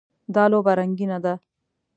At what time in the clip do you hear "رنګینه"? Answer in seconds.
0.79-1.17